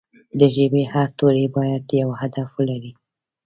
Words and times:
د 0.39 0.41
ژبې 0.55 0.83
هر 0.93 1.07
توری 1.19 1.45
باید 1.55 1.83
یو 2.01 2.09
هدف 2.21 2.47
ولري. 2.57 2.91